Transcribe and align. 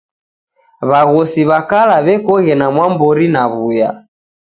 W'aghosi 0.89 1.41
w'a 1.49 1.59
kala 1.69 1.97
w'ekoghe 2.05 2.53
na 2.59 2.67
mwambori 2.73 3.27
na 3.33 3.43
w'uya 3.53 3.89